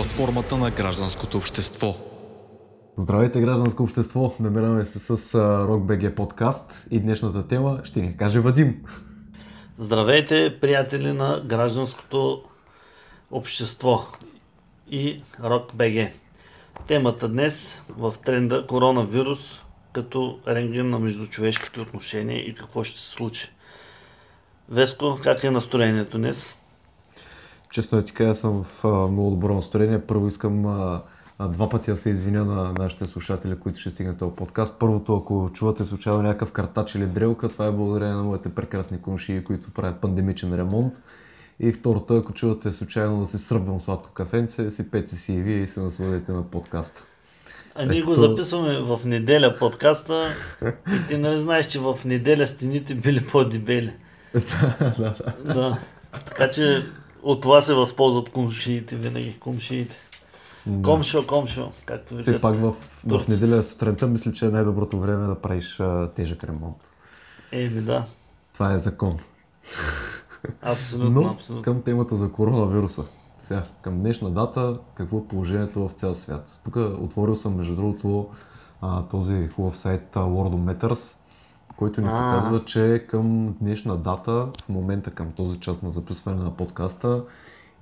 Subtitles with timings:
[0.00, 1.94] платформата на гражданското общество.
[2.98, 4.34] Здравейте, гражданско общество!
[4.40, 8.84] Намираме се с RockBG подкаст и днешната тема ще ни каже Вадим.
[9.78, 12.42] Здравейте, приятели на гражданското
[13.30, 14.06] общество
[14.90, 16.10] и RockBG.
[16.86, 19.62] Темата днес в тренда коронавирус
[19.92, 23.50] като рентген на междучовешките отношения и какво ще се случи.
[24.68, 26.54] Веско, как е настроението днес?
[27.70, 30.00] Честно да ти кажа, съм в много добро настроение.
[30.00, 31.02] Първо искам а,
[31.48, 34.74] два пъти да се извиня на нашите слушатели, които ще стигнат този подкаст.
[34.78, 39.44] Първото, ако чувате случайно някакъв картач или дрелка, това е благодарение на моите прекрасни конши,
[39.46, 40.94] които правят пандемичен ремонт.
[41.60, 45.58] И второто, ако чувате случайно да се сръбвам сладко кафенце, си пете си и вие
[45.58, 47.02] и се насладите на подкаста.
[47.74, 52.94] А ние го записваме в неделя подкаста и ти нали знаеш, че в неделя стените
[52.94, 53.92] били по-дебели.
[54.34, 55.54] да, да, да.
[55.54, 55.78] да.
[56.26, 56.86] Така че
[57.22, 59.96] от това се възползват кумшиите винаги, кумшиите.
[60.66, 60.82] Да.
[60.82, 65.26] Комшо, комшо, както ви Все пак в, в неделя сутринта мисля, че е най-доброто време
[65.26, 66.76] да правиш а, тежък ремонт.
[67.52, 68.04] Еми да.
[68.54, 69.18] Това е закон.
[70.62, 71.62] Абсолютно, Но абсолютно.
[71.62, 73.04] към темата за коронавируса.
[73.42, 76.60] Сега, към днешна дата, какво е положението в цял свят?
[76.64, 78.28] Тук отворил съм, между другото,
[78.80, 81.16] а, този хубав сайт Worldometers,
[81.80, 86.56] който ни показва, че към днешна дата, в момента към този час на записване на
[86.56, 87.24] подкаста,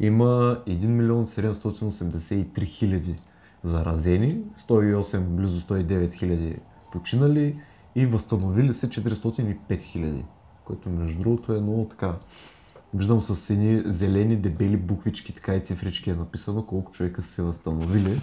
[0.00, 3.16] има 1 милион 783 хиляди
[3.62, 4.38] заразени,
[4.68, 6.56] 108, близо 109 хиляди
[6.92, 7.60] починали
[7.94, 10.24] и възстановили се 405 хиляди,
[10.64, 12.14] което между другото е много така.
[12.94, 17.42] Виждам с едни зелени, дебели буквички, така и цифрички е написано колко човека са се
[17.42, 18.20] възстановили.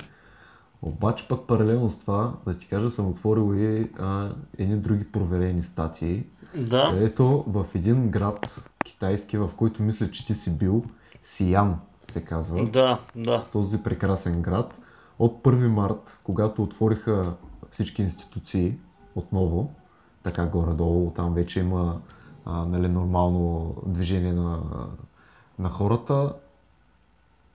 [0.86, 5.64] Обаче пък паралелно с това, да ти кажа, съм отворил и а, едни други проверени
[5.64, 6.24] статии,
[6.56, 6.90] да.
[6.94, 10.84] където в един град китайски, в който мисля, че ти си бил,
[11.24, 12.64] Сиян се казва.
[12.64, 13.46] Да, да.
[13.52, 14.80] Този прекрасен град.
[15.20, 17.34] От 1 март, когато отвориха
[17.70, 18.78] всички институции
[19.16, 19.74] отново,
[20.24, 22.02] така горе-долу, там вече има
[22.46, 24.62] а, нали, нормално движение на,
[25.60, 26.34] на хората,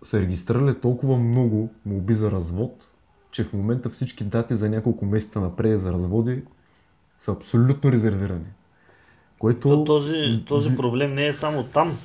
[0.03, 2.87] са регистрирали толкова много молби за развод,
[3.31, 6.43] че в момента всички дати за няколко месеца напред за разводи
[7.19, 8.47] са абсолютно резервирани.
[9.39, 9.69] Което...
[9.69, 11.99] То, този, този проблем не е само там.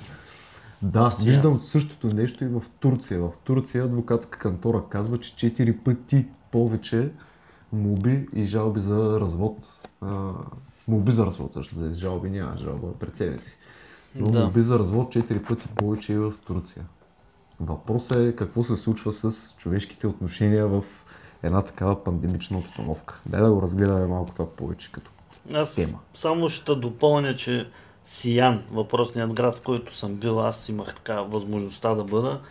[0.81, 3.21] Да, виждам същото нещо и в Турция.
[3.21, 7.11] В Турция адвокатска кантора казва, че 4 пъти повече
[7.73, 9.57] моби и жалби за развод.
[10.01, 10.31] А,
[10.87, 13.57] моби за развод, също за жалби няма, жалба пред себе си.
[14.15, 14.45] Но да.
[14.45, 16.85] моби за развод 4 пъти повече и в Турция.
[17.59, 20.83] Въпросът е какво се случва с човешките отношения в
[21.43, 23.21] една такава пандемична обстановка.
[23.25, 25.11] Дай да го разгледаме малко това повече като
[25.53, 25.99] Аз тема.
[26.13, 27.67] само ще допълня, че
[28.03, 32.41] Сиян, въпросният град, в който съм бил, аз имах така възможността да бъда,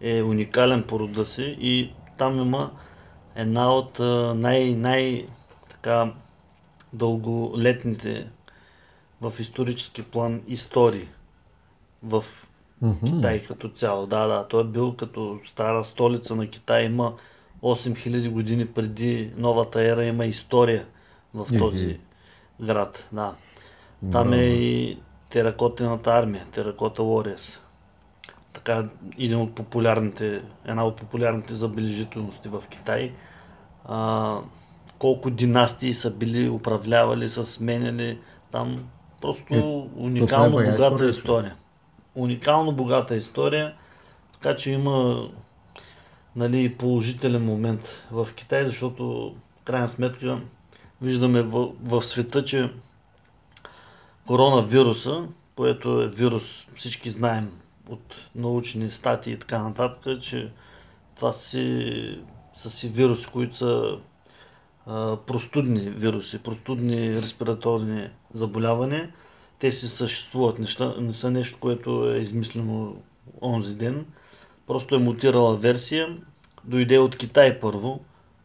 [0.00, 2.70] е уникален по рода си и там има
[3.36, 3.98] една от
[4.38, 5.26] най- най-
[5.68, 6.12] така
[6.92, 8.30] дълголетните
[9.20, 11.08] в исторически план истории
[12.02, 12.24] в
[12.82, 13.16] Mm-hmm.
[13.16, 14.06] Китай като цяло.
[14.06, 17.14] Да, да, той е бил като стара столица на Китай, има
[17.62, 20.86] 8000 години преди новата ера, има история
[21.34, 22.00] в този
[22.60, 23.08] град.
[23.12, 23.34] Да.
[24.12, 24.98] Там е и
[25.30, 27.58] теракотената армия, Теракота Warriors.
[28.52, 28.88] Така,
[29.18, 33.12] един от популярните, една от популярните забележителности в Китай.
[33.84, 34.38] А,
[34.98, 38.18] колко династии са били управлявали, са сменяли
[38.50, 38.84] там.
[39.20, 41.56] Просто Е, уникално богата история, история.
[42.14, 43.74] Уникално богата история,
[44.32, 45.28] така че има
[46.36, 50.40] нали, положителен момент в Китай, защото в крайна сметка
[51.02, 52.72] виждаме в, в света, че
[54.26, 55.24] коронавируса,
[55.56, 57.52] което е вирус, всички знаем
[57.88, 60.52] от научни статии и така нататък, че
[61.16, 62.18] това си,
[62.52, 63.98] са си вируси, които са
[64.86, 69.12] а, простудни вируси, простудни респираторни заболявания.
[69.58, 72.96] Те си съществуват, неща, не са нещо, което е измислено
[73.42, 74.06] онзи ден.
[74.70, 76.08] Просто е мутирала версия.
[76.64, 78.00] Дойде от Китай първо.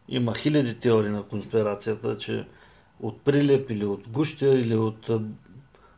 [0.08, 2.44] Има хиляди теории на конспирацията, че
[3.00, 5.10] от прилеп или от гущер или от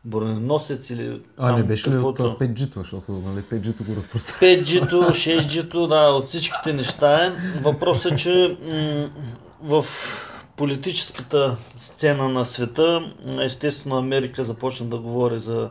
[0.05, 2.23] броненосец или А, там не беше ли каквото...
[2.23, 4.41] от 5G-то, защото нали, 5G-то го разпространя.
[4.41, 7.29] 5G-то, 6G-то, да, от всичките неща е.
[7.61, 9.09] Въпросът е, че м-
[9.61, 9.85] в
[10.55, 15.69] политическата сцена на света, естествено Америка започна да говори за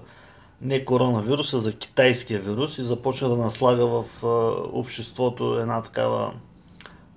[0.63, 4.05] не коронавируса, за китайския вирус и започна да наслага в
[4.73, 6.33] обществото една такава,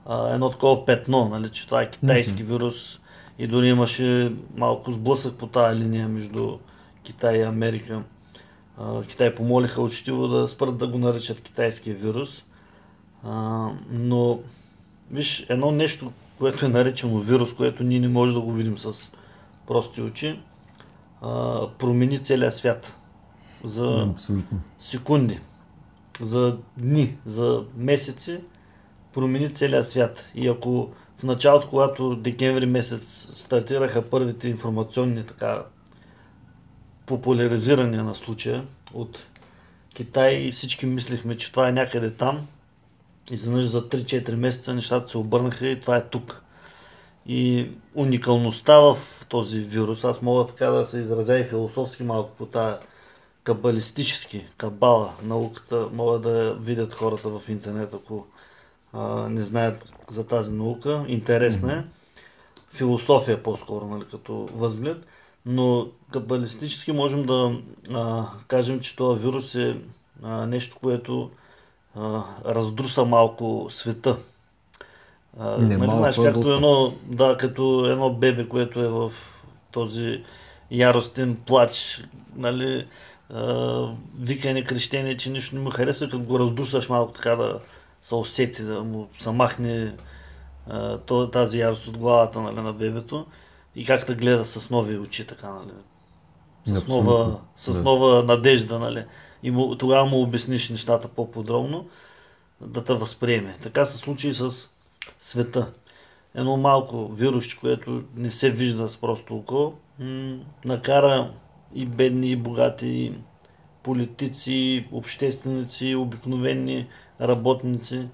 [0.10, 3.00] едно такова петно, нали, че това е китайски вирус
[3.40, 6.58] и дори имаше малко сблъсък по тази линия между
[7.04, 8.04] Китай и Америка.
[9.08, 12.44] Китай помолиха учтиво да спрат да го наричат китайския вирус.
[13.90, 14.40] Но,
[15.12, 19.12] виж, едно нещо, което е наречено вирус, което ние не можем да го видим с
[19.68, 20.40] прости очи,
[21.78, 22.98] промени целия свят
[23.64, 24.62] за Абсолютно.
[24.78, 25.40] секунди,
[26.22, 28.40] за дни, за месеци,
[29.14, 30.32] промени целия свят.
[30.36, 35.64] И ако в началото, когато декември месец стартираха първите информационни така
[37.06, 39.28] популяризирания на случая от
[39.94, 42.48] Китай и всички мислихме, че това е някъде там.
[43.32, 46.44] Изведнъж за 3-4 месеца нещата се обърнаха и това е тук.
[47.26, 48.98] И уникалността в
[49.30, 52.76] този вирус, аз мога така да се изразя и философски малко по тази
[53.44, 58.26] кабалистически, кабала, науката, могат да видят хората в интернет, ако
[58.94, 61.06] а, не знаят за тази наука.
[61.08, 61.84] Интересна е.
[62.74, 65.06] Философия по-скоро, нали, като възглед.
[65.46, 67.62] Но кабалистически можем да
[67.94, 69.78] а, кажем, че този вирус е
[70.24, 71.30] а, нещо, което
[71.96, 74.18] а, раздруса малко света.
[75.40, 79.14] А, Не нали, знаеш, а както едно, да, като едно бебе, което е в
[79.72, 80.24] този
[80.72, 82.04] яростен плач,
[82.36, 82.88] нали,
[84.20, 87.60] викане, крещение, че нищо не му харесва, като го раздусаш малко така да
[88.02, 89.96] се усети, да му се махне
[91.32, 93.26] тази ярост от главата нали, на бебето
[93.76, 95.72] и как да гледа с нови очи, така, нали.
[96.80, 97.82] С нова, с да.
[97.82, 99.06] нова надежда, нали.
[99.44, 101.88] И му, тогава му обясниш нещата по-подробно,
[102.62, 103.58] да те възприеме.
[103.62, 104.70] Така се случи и с
[105.20, 105.72] света.
[106.36, 109.74] Едно малко вирусче, което не се вижда с просто око,
[110.66, 111.34] накара
[111.74, 113.14] и бедни, и богати, и
[113.84, 116.88] политици, общественици, обикновени
[117.22, 118.08] работници,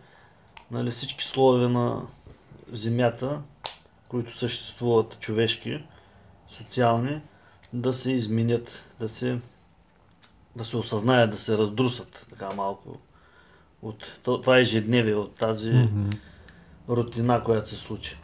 [0.71, 2.01] нали, всички слоеве на
[2.71, 3.41] земята,
[4.09, 5.83] които съществуват човешки,
[6.47, 7.21] социални,
[7.73, 9.39] да се изменят, да се,
[10.55, 12.97] да се осъзнаят, да се раздрусат така малко
[13.81, 16.09] от то- това ежедневие, от тази Мгм.
[16.89, 18.17] Рутина, която се случи.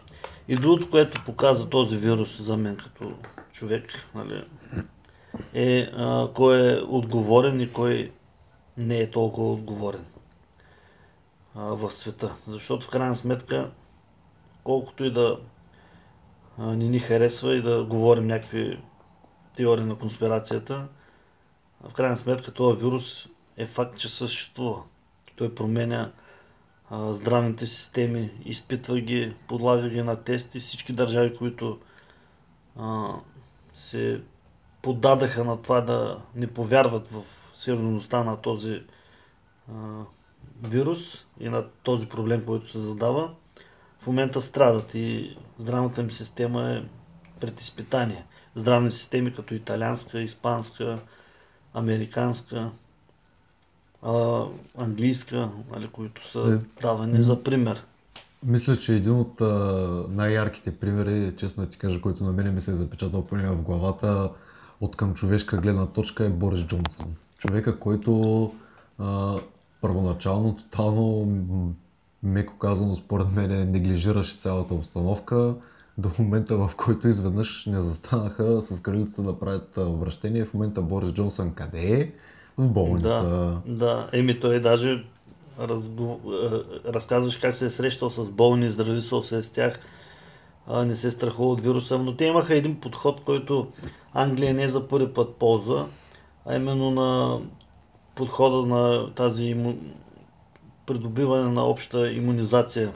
[0.48, 3.13] И другото, което показва този вирус за мен като
[3.51, 4.45] човек, нали,
[5.54, 8.12] е а, кой е отговорен и кой
[8.77, 10.06] не е толкова отговорен
[11.56, 12.36] а, в света.
[12.48, 13.71] Защото в крайна сметка,
[14.63, 15.39] колкото и да
[16.57, 18.80] а, не ни харесва и да говорим някакви
[19.56, 20.88] теории на конспирацията,
[21.89, 23.27] в крайна сметка този вирус
[23.57, 24.83] е факт, че съществува.
[25.36, 26.12] Той променя
[26.94, 30.60] здравните системи, изпитва ги, подлага ги на тести.
[30.60, 31.80] Всички държави, които
[32.78, 33.10] а,
[33.74, 34.22] се
[34.81, 37.24] поддадаха на това да не повярват в
[37.54, 38.84] сериозността на този
[39.69, 39.74] а,
[40.63, 43.34] вирус и на този проблем, който се задава,
[44.00, 46.84] в момента страдат и здравната им система е
[47.39, 48.25] пред изпитание.
[48.56, 51.00] Здравни системи като италианска, испанска,
[51.74, 52.72] американска,
[54.05, 54.44] а,
[54.77, 57.83] английска, нали, които са Е, давани за пример.
[58.45, 59.45] Мисля, че един от а,
[60.09, 63.61] най-ярките примери, честно да ти кажа, който на мене ми се е запечатал поне в
[63.61, 64.29] главата,
[64.81, 67.07] от към човешка гледна точка е Борис Джонсън.
[67.38, 68.51] Човека, който
[69.00, 69.38] а,
[69.81, 71.27] първоначално тотално,
[72.23, 75.53] меко казано, според мен, неглижираше цялата обстановка,
[75.97, 80.45] до момента в който изведнъж не застанаха с кралицата да правят обращение.
[80.45, 82.12] В момента Борис Джонсън къде е?
[82.57, 83.07] В болница.
[83.07, 84.10] Да, да.
[84.13, 85.03] Еми той даже
[85.60, 86.19] разгов...
[86.25, 89.79] е, разказваш как се е срещал с болни, здрависал се е с тях,
[90.86, 93.67] не се е страхува от вируса, но те имаха един подход, който
[94.13, 95.88] Англия не за първи път ползва,
[96.45, 97.39] а именно на
[98.15, 99.74] подхода на тази иму...
[100.86, 102.93] придобиване на обща иммунизация.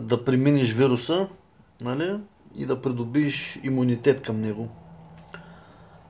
[0.00, 1.28] Да преминеш вируса,
[1.82, 2.18] нали,
[2.56, 4.68] и да придобиеш имунитет към него.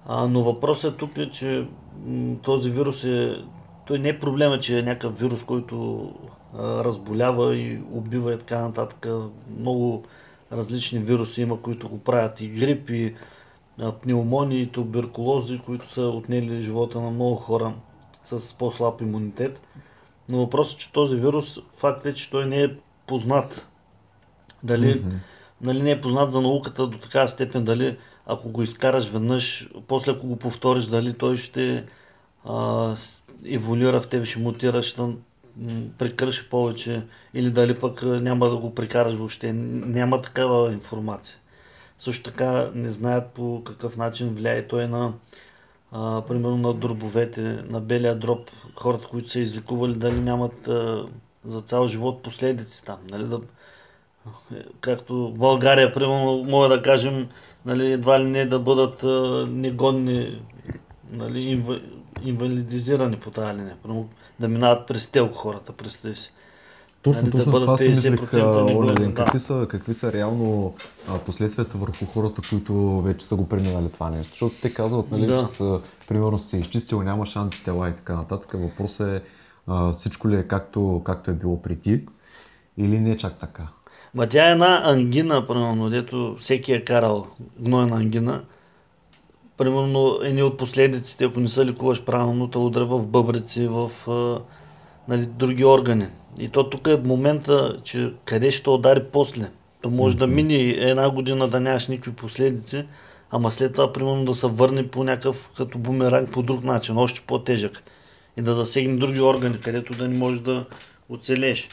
[0.06, 1.68] А, но въпросът тук е, че
[2.42, 3.44] този вирус е...
[3.86, 6.10] Той не е проблема, че е някакъв вирус, който
[6.54, 9.06] а, разболява и убива и така нататък.
[9.58, 10.02] Много
[10.52, 12.40] различни вируси има, които го правят.
[12.40, 13.14] И грип, и
[14.02, 17.74] пневмонии, и туберкулози, които са отнели живота на много хора
[18.24, 19.60] с по-слаб имунитет.
[20.28, 22.68] Но въпросът е, че този вирус, факт е, че той не е
[23.06, 23.68] познат.
[24.62, 25.16] Дали Мгм.
[25.60, 27.96] нали, не е познат за науката до такава степен, дали
[28.26, 31.84] ако го изкараш веднъж, после ако го повториш, дали той ще
[32.44, 32.94] а,
[33.46, 35.02] еволюира в тебе, ще мутира, ще
[35.98, 37.02] прекърши повече
[37.34, 39.52] или дали пък няма да го прекараш въобще.
[39.52, 41.36] Няма такава информация.
[41.98, 45.12] Също така не знаят по какъв начин влияе той на
[45.92, 51.06] а, примерно на дробовете, на белия дроб, хората, които са излекували, дали нямат а,
[51.44, 53.40] за цял живот последици там, нали, да,
[54.80, 57.28] както в България, примерно, мога да кажем,
[57.66, 60.42] нали, едва ли не да бъдат а, негодни
[61.10, 61.80] нали, инва,
[62.24, 63.76] инвалидизирани по тази линия.
[64.40, 66.32] Да минават през телко хората, представи си.
[67.02, 69.12] Точно, Нали, да точно бъдат си мислех 50% не а, оня бъдат, ден.
[69.12, 69.24] да.
[69.24, 70.74] Какви са, какви са реално
[71.08, 74.30] а, последствията върху хората, които вече са го преминали това нещо?
[74.30, 75.38] Защото те казват, нали, Да.
[75.38, 78.50] че са, примерно се изчистил, нямаш антитела и така нататък.
[78.54, 79.22] Въпросът е
[79.66, 82.06] а, всичко ли е както, както е било преди
[82.76, 83.66] или не е чак така?
[84.16, 87.26] Ма тя е една ангина, примерно, дето всеки е карал
[87.60, 88.42] гнойна ангина.
[89.56, 93.90] Примерно, едни от последиците, ако не се лекуваш правилно, те удря в бъбреци, в
[95.08, 96.06] нали, други органи.
[96.38, 99.50] И то тук е момента, че къде ще удари после.
[99.82, 100.34] То може да Мгм.
[100.34, 102.86] мине една година да нямаш никакви последици,
[103.30, 107.20] ама след това, примерно, да се върне по някакъв като бумеранг по друг начин, още
[107.26, 107.82] по-тежък.
[108.36, 110.64] И да засегне други органи, където да не можеш да
[111.08, 111.68] оцелееш.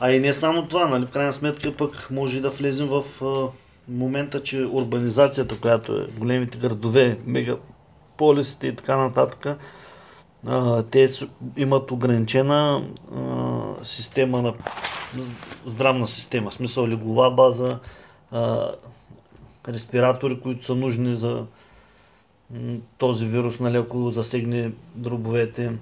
[0.00, 3.04] А и не само това, нали, в крайна сметка пък може и да влезем в
[3.88, 9.58] момента, че урбанизацията, която е големите градове, мегаполисите и така нататък,
[10.90, 11.08] те
[11.56, 12.84] имат ограничена
[13.82, 14.54] система на
[15.66, 17.78] здравна система, в смисъл леглова база,
[19.68, 21.44] респиратори, които са нужни за
[22.98, 25.72] този вирус, нали, ако засегне дробовете,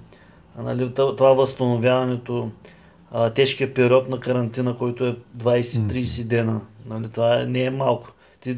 [0.57, 2.51] нали, това възстановяването,
[3.13, 6.61] а, тежкият период на карантина, който е 20-30 дена.
[6.85, 8.11] Нали, това е, не е малко.
[8.41, 8.57] Ти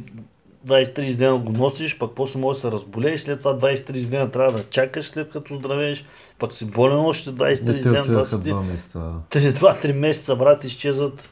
[0.68, 4.52] 20-30 дена го носиш, пък после може да се разболееш, след това 20-30 дена трябва
[4.52, 6.06] да чакаш след като здравееш,
[6.40, 8.04] пък си болен още 20-30 Не те дена.
[8.04, 9.14] Това са ти два месеца.
[9.32, 11.30] 2-3 месеца, брат, изчезват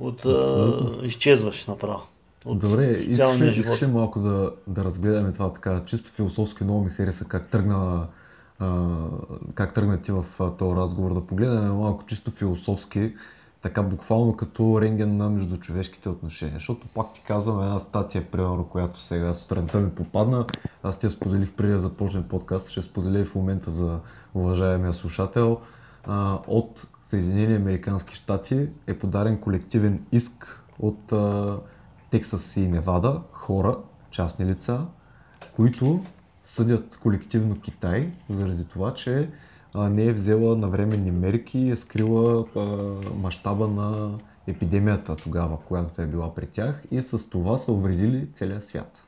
[0.00, 0.24] от...
[0.26, 2.02] А, изчезваш направо.
[2.44, 6.84] От Добре, искаш ли, искаш ли малко да, да разгледаме това така, чисто философски много
[6.84, 8.06] ми хареса как тръгна,
[9.54, 10.24] как тръгна ти в
[10.58, 13.14] този разговор, да погледаме малко чисто философски,
[13.62, 16.54] така буквално като рентген на междучовешките отношения.
[16.54, 20.46] Защото пак ти казвам една статия, примерно, която сега сутринта ми попадна,
[20.82, 24.00] аз ти я споделих преди да започнем подкаст, ще споделя и в момента за
[24.34, 25.60] уважаемия слушател.
[26.46, 31.12] От Съединени Американски щати е подаден колективен иск от
[32.10, 33.76] Тексас и Невада, хора,
[34.10, 34.86] частни лица,
[35.56, 36.04] които
[36.44, 39.28] съдят колективно Китай заради това, че
[39.74, 42.60] а, не е взела навременни мерки и е скрила а,
[43.14, 48.62] мащаба на епидемията тогава, когато е била при тях и с това са увредили целия
[48.62, 49.06] свят.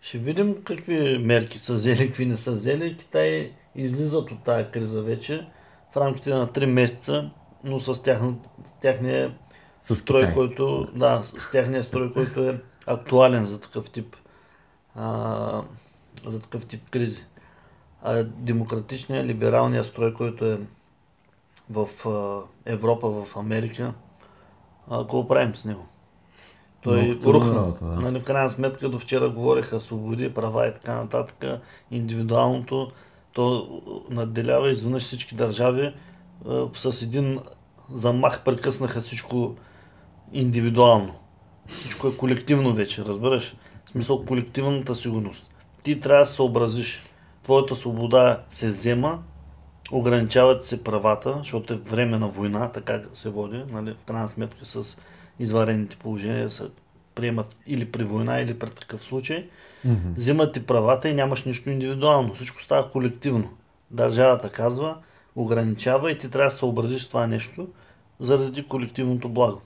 [0.00, 2.96] Ще видим какви мерки са взели, какви не са взели.
[2.96, 5.46] Китай излизат от тази криза вече
[5.92, 7.30] в рамките на 3 месеца,
[7.64, 8.34] но с тяхна,
[8.80, 9.34] тяхния
[9.80, 10.34] С строй, Китай.
[10.34, 14.16] който, да, с тяхния строй, който е актуален за такъв тип,
[14.94, 15.62] а,
[16.26, 17.24] за такъв тип кризи.
[18.02, 20.58] А демократичният, либералният строй, който е
[21.70, 21.88] в
[22.66, 23.94] Европа, в Америка,
[24.90, 25.86] а, какво правим с него?
[26.82, 27.54] Той трудна рухна.
[27.54, 28.00] работа, да.
[28.00, 31.60] Нали, в крайна сметка до вчера говореха свободи, права и така нататък.
[31.90, 32.90] Индивидуалното,
[33.32, 33.68] то
[34.10, 35.94] надделява изведнъж всички държави
[36.74, 37.38] с един
[37.90, 39.56] замах прекъснаха всичко
[40.32, 41.14] индивидуално.
[41.66, 43.54] Всичко е колективно вече, разбираш?
[43.84, 45.51] В смисъл колективната сигурност.
[45.82, 47.02] Ти трябва да се съобразиш.
[47.42, 49.22] Твоята свобода се взема,
[49.92, 53.92] ограничават се правата, защото е време на война, така се води, нали?
[53.92, 54.96] в крайна сметка с
[55.38, 56.64] изварените положения се
[57.14, 59.48] приемат или при война, или при такъв случай.
[59.84, 60.12] Мгм.
[60.16, 62.34] Взимат ти правата и нямаш нищо индивидуално.
[62.34, 63.50] Всичко става колективно.
[63.90, 64.96] Държавата казва,
[65.36, 67.68] ограничава и ти трябва да съобразиш това нещо
[68.20, 69.60] заради колективното благо.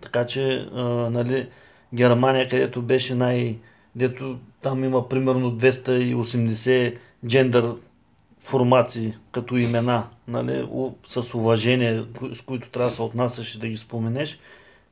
[0.00, 1.48] Така че, а, нали,
[1.94, 3.58] Германия, където беше най...
[3.96, 7.72] дето там има примерно 280 джендър
[8.40, 10.68] формации като имена, нали,
[11.06, 12.02] с уважение,
[12.34, 14.38] с които трябва да се отнасяш и да ги споменеш.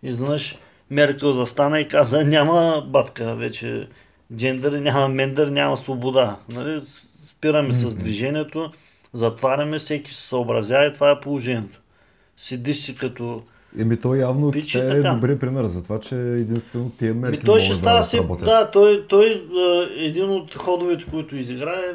[0.02, 0.58] Изведнъж
[0.90, 3.88] Меркел застана и каза, няма батка вече
[4.36, 6.36] джендър, няма мендър, няма свобода.
[6.48, 7.94] Нали, с- спираме с Мгм.
[7.98, 8.72] движението,
[9.12, 11.80] затваряме, всеки се съобразява и това е положението.
[12.36, 13.42] Седиш си като
[13.78, 15.14] Еми то явно Пичи Китай е така.
[15.14, 18.70] добрият пример за това, че единствено тия мерки Ми той ще става да си, да,
[18.70, 19.48] той, той
[19.96, 21.94] един от ходовете, които изиграе,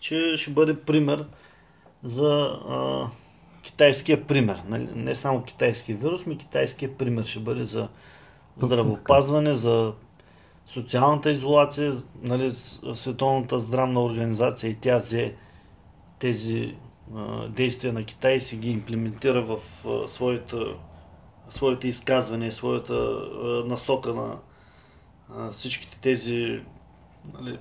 [0.00, 1.24] че ще бъде пример
[2.02, 3.06] за а,
[3.62, 4.62] китайския пример.
[4.68, 4.88] Нали?
[4.94, 7.88] Не само китайския вирус, но китайския пример ще бъде за
[8.54, 9.92] Точно здравеопазване, за
[10.66, 11.92] социалната изолация.
[12.22, 12.52] Нали?
[12.94, 15.34] Световната здравна организация и тя взе
[16.18, 16.74] тези
[17.48, 19.58] действия на Китай и си ги имплементира в
[20.08, 20.66] своята,
[21.50, 24.36] своите изказвания, своята а, насока на
[25.36, 26.60] а, всичките тези
[27.40, 27.58] нали,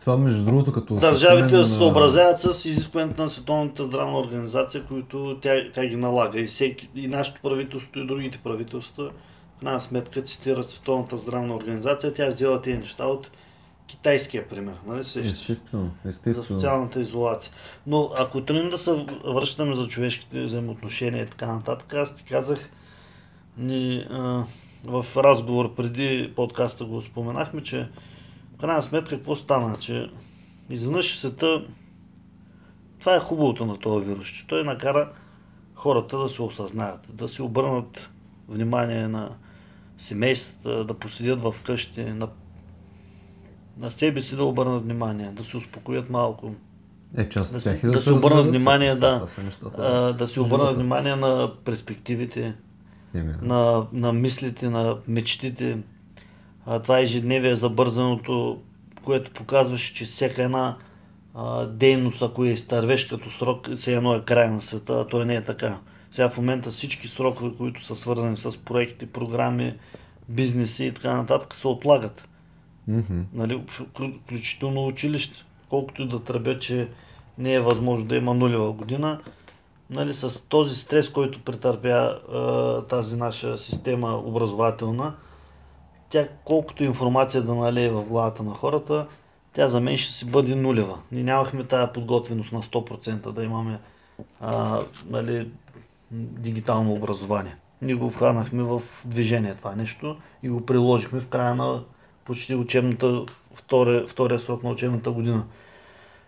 [0.00, 5.70] Това между другото като държавите се съобразяват с изискването на Световната здравна организация, които тя,
[5.72, 6.40] тя ги налага.
[6.40, 9.10] И, всеки, и нашето правителство и другите правителства
[9.56, 12.14] в крайна сметка цитират Световната здравна организация.
[12.14, 13.30] Тя е взела тези неща от
[13.86, 15.32] китайския пример, нали сещаш?
[15.32, 16.44] Естествено, За естествено.
[16.44, 17.52] социалната изолация.
[17.86, 22.70] Но ако тръгнем да се връщаме за човешките взаимоотношения и така нататък, аз ти казах,
[23.56, 24.44] ни, а,
[24.84, 27.88] в разговор преди подкаста го споменахме, че
[28.54, 30.10] в крайна сметка какво стана, че
[30.70, 31.64] изведнъж света,
[33.00, 35.12] това е хубавото на този вирус, че той накара
[35.74, 38.10] хората да се осъзнаят, да си обърнат
[38.48, 39.30] внимание на
[39.98, 42.28] семействата, да поседят в къщи, на,
[43.78, 46.54] на себе си да обърнат внимание, да се успокоят малко,
[47.16, 49.26] Е, част Да се- тях и да се се обърнат внимание, да.
[50.12, 52.54] да на обърнат внимание на перспективите,
[53.14, 53.22] да.
[53.42, 55.78] на, на мислите, на мечтите.
[56.66, 58.60] А, това ежедневие забързаното,
[59.04, 60.76] което показваше, че всяка една
[61.34, 65.24] а, дейност, ако я изтървеш като срок, все едно е край на света, а той
[65.24, 65.78] не е така.
[66.10, 69.74] Сега в момента всички срокове, които са свързани с проекти, програми,
[70.28, 72.28] бизнеси и така нататък, се отлагат.
[72.88, 73.20] Мгм.
[73.32, 75.44] Нали, вклю- включително училище.
[75.68, 76.88] Колкото и да тръбя, че
[77.38, 79.20] не е възможно да има нулева година,
[79.90, 85.14] нали, с този стрес, който претърпя а, тази наша система образователна,
[86.10, 89.06] тя колкото информация да налее в главата на хората,
[89.52, 90.98] тя за мен ще си бъде нулева.
[91.12, 93.80] Ние нямахме тая подготвеност на 100% да имаме
[94.40, 95.48] а, нали,
[96.10, 97.56] дигитално образование.
[97.82, 101.82] Ние го вкарнахме в движение това нещо и го приложихме в края на
[102.24, 103.24] почти учебната,
[103.54, 105.44] втория, втория срок на учебната година.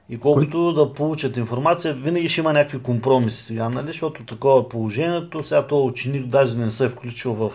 [0.09, 3.87] И колкото да получат информация, винаги ще има някакви компромиси сега, нали?
[3.87, 5.43] Защото такова е положението.
[5.43, 7.53] Сега този ученик даже не се е включил в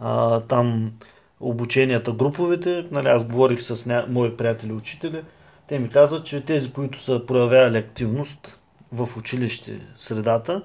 [0.00, 0.92] а, там
[1.40, 2.86] обученията, груповите.
[2.90, 4.06] Нали, аз говорих с ня...
[4.08, 5.22] мои приятели учители.
[5.68, 8.58] Те ми казват, че тези, които са проявявали активност
[8.92, 10.62] в училище средата,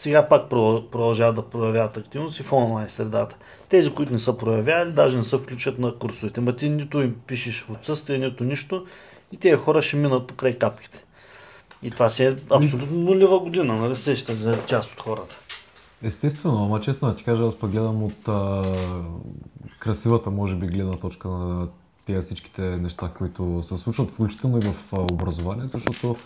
[0.00, 3.36] сега пак про- продължават да проявяват активност и в онлайн средата.
[3.68, 6.40] Тези, които не са проявявали, даже не се включат на курсовете.
[6.40, 8.86] Ма ти нито им пишеш отсъствие, нито нищо
[9.32, 11.04] и тези хора ще минат покрай капките.
[11.82, 15.38] И това си е абсолютно нулева година, нали сещаш за част от хората.
[16.02, 18.62] Естествено, ама честно да ти кажа, аз пък гледам от а,
[19.78, 21.68] красивата, може би, гледна точка на
[22.06, 26.16] тези всичките неща, които се случват, включително и в образованието, защото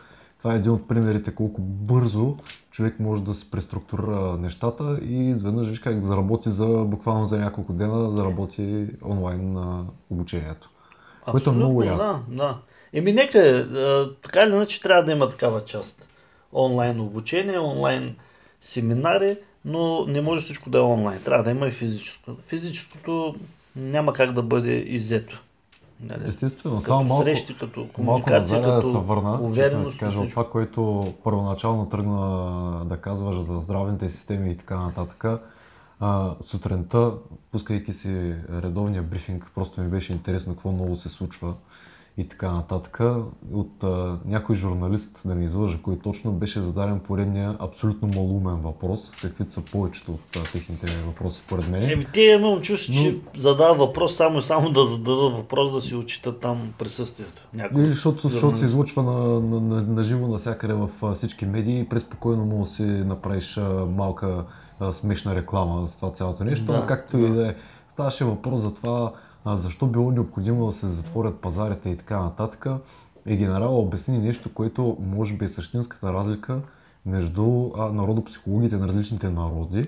[0.44, 2.36] това е един от примерите колко бързо
[2.70, 7.72] човек може да се преструктурира нещата и изведнъж виж как заработи за буквално за няколко
[7.72, 10.70] дена, заработи онлайн на обучението.
[11.30, 11.96] Което е много яко.
[11.96, 12.58] Да, да.
[12.92, 16.08] Еми нека, а, така или иначе трябва да има такава част.
[16.52, 18.16] Онлайн обучение, онлайн
[18.60, 21.22] семинари, но не може всичко да е онлайн.
[21.22, 22.36] Трябва да има и физическо.
[22.46, 23.34] Физическото
[23.76, 25.42] няма как да бъде иззето.
[26.00, 26.28] Нали?
[26.28, 29.92] Естествено, Като само малко, срещи, като малко комуникация, да като се върна, да увереност.
[29.92, 35.24] ти кажа, това, което първоначално тръгна да казваш за здравните системи и така нататък.
[36.00, 37.12] А, сутринта,
[37.52, 41.54] пускайки си редовния брифинг, просто ми беше интересно какво ново се случва
[42.16, 43.00] и така нататък.
[43.52, 49.10] От а, някой журналист, да не излъжа кой точно, беше зададен поредния абсолютно малумен въпрос,
[49.22, 51.90] каквито са повечето от а, техните въпроси според мен.
[51.90, 55.80] Еми, те имам чувство, Но- че задава въпрос само и само да зададат въпрос да
[55.80, 57.48] си отчитат там присъствието.
[57.54, 57.82] Някой.
[57.82, 61.80] Или защото, защото се излъчва на, на, на, на живо навсякъде в а, всички медии
[61.80, 64.44] и преспокойно може да си направиш а, малка
[64.80, 66.64] а, смешна реклама с това цялото нещо.
[66.64, 67.26] Да, както да.
[67.26, 67.54] и да е,
[67.88, 69.12] ставаше въпрос за това
[69.46, 72.66] защо било необходимо да се затворят пазарите и така нататък.
[73.26, 76.60] И генерала обясни нещо, което може би е същинската разлика
[77.06, 77.42] между
[77.92, 79.84] народопсихологите на различните народи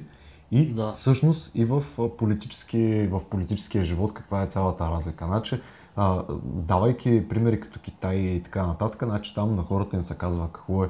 [0.50, 0.90] и Да.
[0.90, 1.84] всъщност и в,
[2.18, 5.26] политически, в политическия живот каква е цялата разлика.
[5.26, 5.60] Значи,
[5.96, 10.48] а, давайки примери като Китай и така нататък, значи там на хората им се казва
[10.52, 10.88] какво е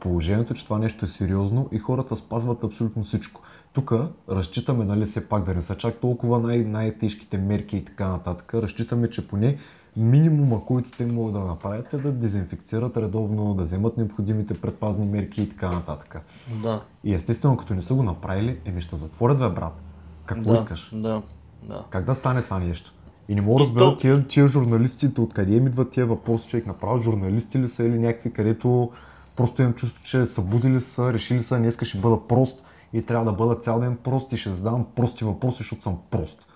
[0.00, 3.40] положението, че това нещо е сериозно и хората спазват абсолютно всичко.
[3.72, 3.92] Тук
[4.28, 8.54] разчитаме, нали, все пак да не са чак толкова най- най-тежките мерки и така нататък.
[8.54, 9.58] Разчитаме, че поне
[9.96, 15.42] минимума, който те могат да направят е да дезинфекцират редовно, да вземат необходимите предпазни мерки
[15.42, 16.20] и така нататък.
[16.62, 16.82] Да.
[17.04, 19.80] И естествено, като не са го направили, еми ще затворят, бе, брат.
[20.26, 20.90] Какво да, искаш?
[20.94, 21.22] Да,
[21.62, 21.84] да.
[21.90, 22.92] Как да стане това нещо?
[23.28, 26.66] И не мога да разбера то- тия, тия журналистите, откъде им идват тия въпроси, човек
[26.66, 28.90] направо журналисти ли са или някакви, където
[29.36, 33.32] просто имам чувство, че събудили са, решили са, днеска ще бъда прост и трябва да
[33.32, 36.46] бъда цял ден прост и ще задавам прости въпроси, защото съм прост.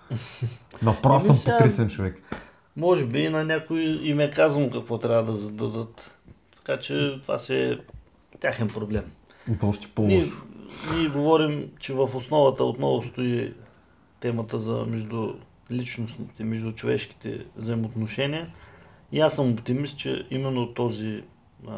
[0.83, 2.23] Направо съм сега- потресен човек.
[2.77, 6.18] Може би на някой им е казано какво трябва да зададат.
[6.57, 7.79] Така че това си е
[8.40, 9.05] тяхен проблем.
[9.53, 10.42] И то още Ние, по-лошо.
[10.94, 13.55] ние говорим, че в основата отново стои
[14.20, 15.33] темата за между
[15.70, 18.53] личностните, между човешките взаимоотношения.
[19.12, 21.23] И аз съм оптимист, че именно този,
[21.68, 21.73] а,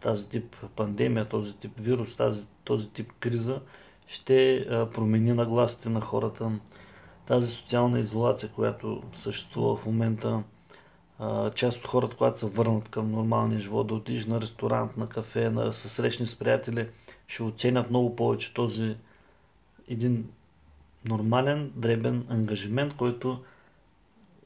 [0.00, 3.60] тази тип пандемия, този тип вирус, тази, този тип криза
[4.06, 6.50] ще промени нагласите на хората.
[7.26, 10.42] Тази социална изолация, която съществува в момента,
[11.54, 15.50] част от хората, когато се върнат към нормалния живот, да отидеш на ресторант, на кафе,
[15.50, 16.88] на се срещни с приятели,
[17.26, 18.96] ще оценят много повече този
[19.88, 20.28] един
[21.08, 23.40] нормален, дребен ангажимент, който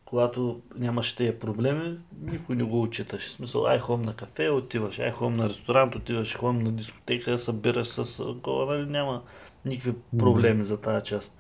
[0.07, 3.29] когато нямаш тези проблеми, никой не го отчиташ.
[3.29, 7.39] В смисъл, ай хом на кафе, отиваш, ай хом на ресторант, отиваш, хом на дискотека,
[7.39, 9.23] събираш с кола, нали, няма
[9.65, 11.39] никакви проблеми за тази част.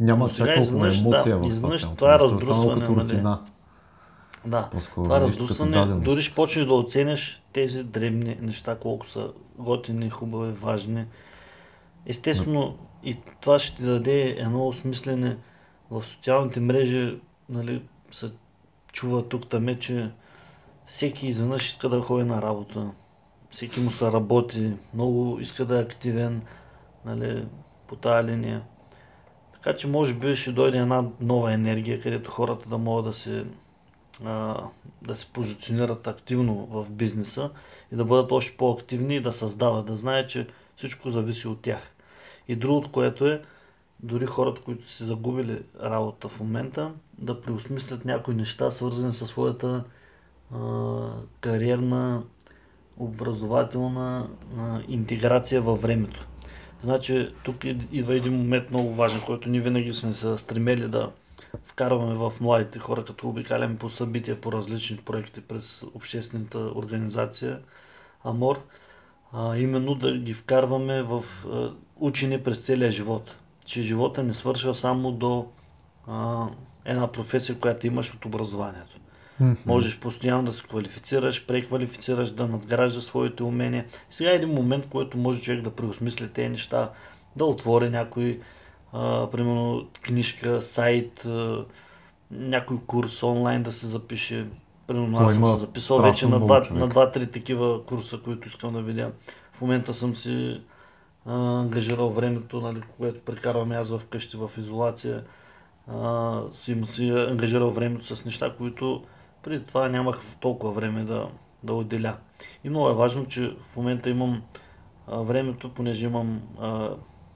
[0.00, 3.22] Няма сега изведнъж, да, изведнъж това нещо, раздрусване, нали?
[4.46, 6.04] Да, По-скоро това раздусване, даденост.
[6.04, 11.04] дори ще почнеш да оценяш тези дребни неща, колко са готини, хубави, важни.
[12.06, 15.36] Естествено, и това ще ти даде едно осмислене
[15.90, 18.30] в социалните мрежи, нали, се
[18.92, 20.10] чува тук таме, че
[20.86, 22.90] всеки изведнъж иска да ходи на работа.
[23.50, 26.42] Всеки му се работи, много иска да е активен,
[27.04, 27.46] нали,
[27.86, 28.62] по тази линия.
[29.52, 33.46] Така че може би ще дойде една нова енергия, където хората да могат да се,
[34.24, 34.64] а,
[35.02, 37.50] да се позиционират активно в бизнеса
[37.92, 41.92] и да бъдат още по-активни и да създават, да знаят, че всичко зависи от тях.
[42.48, 43.42] И другото, което е,
[44.00, 49.84] дори хората, които са загубили работа в момента, да преосмислят някои неща, свързани със своята
[50.54, 50.58] а,
[51.40, 52.22] кариерна,
[52.96, 54.28] образователна
[54.58, 56.26] а, интеграция във времето.
[56.82, 61.10] Значи тук ид- идва един момент много важен, който ние винаги сме се стремели да
[61.64, 67.60] вкарваме в младите хора, като обикаляме по събития, по различни проекти през обществената организация
[68.24, 68.62] Амор,
[69.32, 71.24] а, именно да ги вкарваме в
[71.96, 73.36] учене през целия живот.
[73.66, 75.46] Че живота не свършва само до
[76.06, 76.46] а,
[76.84, 78.96] една професия, която имаш от образованието.
[79.40, 79.52] Мгм.
[79.66, 83.84] Можеш постоянно да се квалифицираш, преквалифицираш, да надграждаш своите умения.
[84.10, 86.90] Сега е един момент, в който може човек да преосмисли тези неща,
[87.36, 88.40] да отвори някой,
[88.92, 91.64] а, примерно, книжка, сайт, а,
[92.30, 94.46] някой курс онлайн да се запише.
[94.86, 96.80] Примерно аз съм се записал вече на много два- човек.
[96.80, 99.12] на два-три такива курса, които искам да видя.
[99.52, 100.60] В момента съм си
[101.26, 105.24] ангажирал времето, нали, което прекарвам аз вкъщи в изолация.
[105.88, 109.04] А, си, си ангажирал времето с неща, които
[109.42, 111.28] преди това нямах толкова време да,
[111.62, 112.16] да отделя.
[112.64, 114.42] И много е важно, че в момента имам
[115.06, 116.90] а, времето, понеже имам а,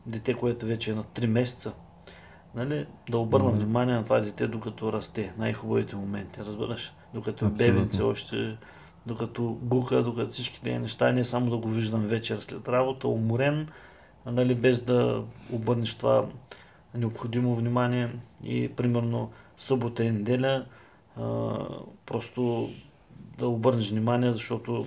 [0.06, 1.72] дете, което вече е на 3 месеца,
[2.54, 3.56] нали, да обърна Мгм.
[3.56, 5.32] внимание на това дете, докато расте.
[5.38, 6.92] Най-хубавите моменти, разбираш?
[7.14, 8.56] Докато е бебенце още,
[9.06, 13.68] докато гука, докато всички тези неща, не само да го виждам вечер след работа, уморен,
[14.26, 16.26] нали, без да обърнеш това
[16.94, 18.10] необходимо внимание
[18.44, 20.64] и примерно събота и неделя
[21.16, 21.54] а,
[22.06, 22.70] просто
[23.38, 24.86] да обърнеш внимание, защото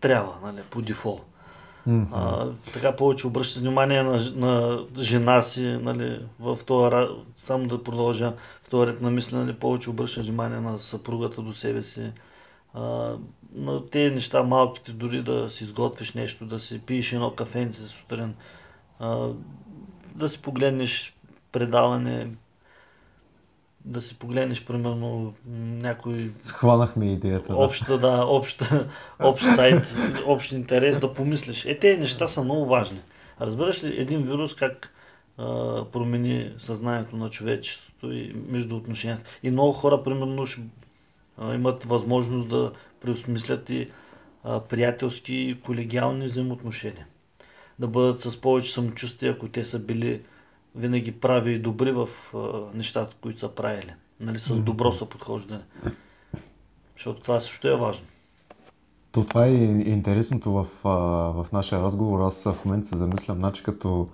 [0.00, 1.22] трябва, нали, по дефолт.
[1.86, 2.14] Мгм.
[2.14, 7.84] А, така повече обръщаш внимание на, на жена си, нали, в този, ра- само да
[7.84, 8.32] продължа
[8.62, 12.12] в този ред на мисля, нали, повече обръщаш внимание на съпругата до себе си.
[12.74, 13.16] А,
[13.54, 18.34] на тези неща малките, дори да си изготвиш нещо, да си пиеш едно кафенце сутрин,
[18.98, 19.28] а,
[20.14, 21.16] да си погледнеш
[21.52, 22.30] предаване,
[23.84, 25.34] да си погледнеш примерно
[25.82, 27.52] някой Схванахме идеята.
[27.52, 27.58] да.
[27.58, 28.88] обща, да, обща,
[29.20, 29.94] общ сайт,
[30.26, 31.64] общ интерес, да помислиш.
[31.64, 33.00] Е, тези неща са много важни.
[33.40, 34.94] Разбираш ли един вирус как
[35.38, 39.30] а, промени съзнанието на човечеството и между отношенията.
[39.42, 40.60] И много хора, примерно, ще,
[41.54, 43.90] имат възможност да преосмислят и
[44.68, 47.06] приятелски и колегиални взаимоотношения.
[47.78, 50.22] Да бъдат с повече самочувствие, ако те са били
[50.74, 52.08] винаги прави и добри в
[52.74, 53.94] нещата, които са правили.
[54.20, 55.62] Нали, с добро съподхождане.
[56.96, 58.06] Защото това също е важно.
[59.12, 60.66] То това е интересното в,
[61.34, 62.20] в нашия разговор.
[62.20, 64.08] Аз в момента се замислям, значи като,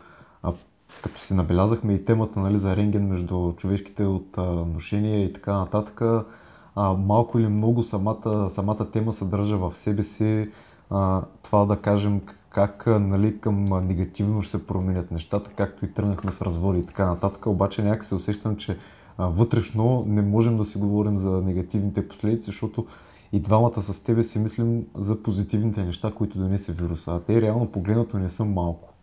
[1.02, 6.26] като си набелязахме и темата нали, за рентген между човешките отношения и така нататък,
[6.78, 10.50] а, малко или много самата, самата тема съдържа в себе си
[10.90, 16.32] а, това да кажем как нали, към негативно ще се променят нещата, както и тръгнахме
[16.32, 17.46] с разводи и така нататък.
[17.46, 18.78] Обаче някак се усещам, че
[19.18, 22.86] а, вътрешно не можем да си говорим за негативните последици, защото
[23.32, 27.14] и двамата с тебе си мислим за позитивните неща, които донесе вируса.
[27.14, 28.94] А те реално погледнато не са малко.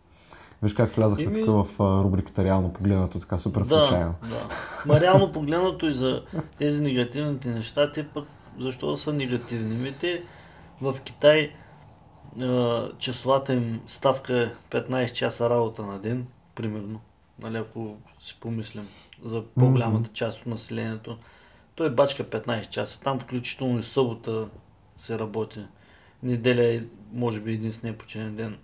[0.62, 4.14] Виж как влязахме Еми- тук в а, рубриката реално погледнато, така супер случайно.
[4.22, 4.48] Да.
[4.86, 6.22] Ма реално погледнато и за
[6.58, 8.24] тези негативните неща, те пък
[8.58, 9.76] защо са негативни?
[9.76, 10.22] Ми те
[10.80, 11.52] в Китай
[12.40, 17.00] а, числата им ставка е 15 часа работа на ден, примерно.
[17.42, 18.88] Нали, ако си помислим
[19.24, 21.18] за по-голямата част от населението.
[21.74, 23.00] Той бачка 15 часа.
[23.00, 24.48] Там включително и събота
[24.96, 25.60] се работи.
[26.22, 28.58] Неделя е, може би, единствения починен ден.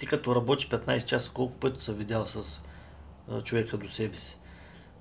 [0.00, 2.60] Ти като работиш 15 часа, колко пъти се видял с
[3.30, 4.36] а, човека до себе си?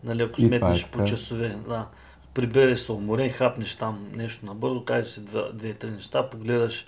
[0.04, 1.88] Нали, ако е сметнеш по часове, да.
[2.34, 6.86] прибереш се уморен, хапнеш там нещо набързо, кажеш си две- две-три неща, погледаш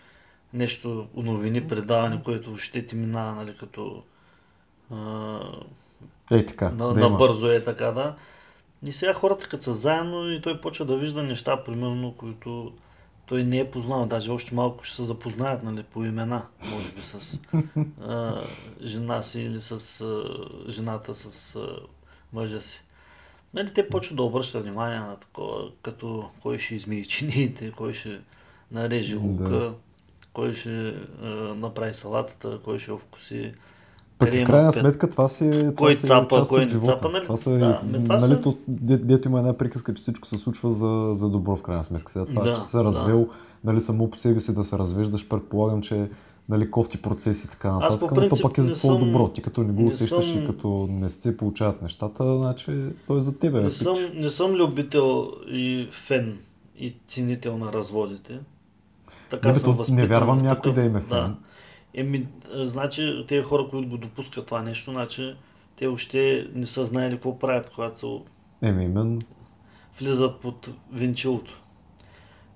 [0.54, 4.04] нещо, новини, предаване, което въобще ти минава, нали, като
[4.92, 5.40] а,
[6.32, 8.16] Ей така, на, да набързо е така, да.
[8.86, 12.74] И сега хората като са заедно и той почва да вижда неща, примерно, които
[13.26, 17.02] той не е познал, даже още малко ще се запознаят, нали, по имена, може би
[17.02, 17.40] с
[18.02, 18.42] а,
[18.84, 20.24] жена си или с а,
[20.72, 21.80] жената с а,
[22.34, 22.84] мъжа си.
[23.54, 28.20] Нали, те почват да обръщат внимание на такова, като кой ще измие чиниите, кой ще
[28.72, 29.22] нареже Да.
[29.22, 29.74] лука,
[30.34, 33.54] кой ще а, направи салатата, кой ще овкуси.
[34.22, 36.70] Пък къде в крайна сметка това си, това Кой си е цапа, част кой от
[36.70, 36.86] живота.
[36.88, 37.24] цапа, нали?
[37.24, 40.38] Това са, Да, ме това нали, са- де, дето има една приказка, че всичко се
[40.38, 42.12] случва за, за добро в крайна сметка.
[42.12, 43.28] Сега това, Да, че се е развел,
[43.64, 46.10] нали, само по себе си да се развеждаш, предполагам, че
[46.50, 49.28] нали, кофти процеси и така нататък, но то пък е за твое добро.
[49.28, 52.72] Ти като не го не усещаш съм- и като не се получават нещата, значи
[53.08, 53.62] то е за тебе.
[53.62, 56.38] Не съм, не съм любител и фен
[56.78, 58.40] и ценител на разводите.
[59.30, 61.36] Така Не, съм то не вярвам някой такъв- да им е фен.
[61.94, 65.36] Еми, значи, тези хора, които го допускат това нещо, значи,
[65.76, 68.08] те още не са знаели какво правят, когато са
[68.62, 69.20] Еми, именно.
[70.00, 71.62] влизат под венчилото.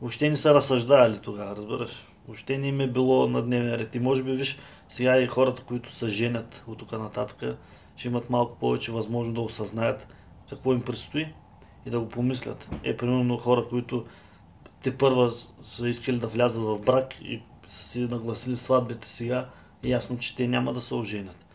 [0.02, 2.06] Въобще не са разсъждавали тогава, разбираш.
[2.28, 3.96] Въобще не им е било на дневен ред.
[3.96, 4.58] И може би, виж,
[4.90, 7.58] сега и хората, които се женят от тук нататък,
[7.96, 10.08] ще имат малко повече възможност да осъзнаят
[10.50, 11.34] какво им предстои
[11.86, 12.70] и да го помислят.
[12.84, 14.06] Е, примерно хора, които
[14.84, 19.50] те първа са искали да влязат в брак и са си нагласили сватбите сега,
[19.84, 21.46] е ясно, че те няма да се оженят.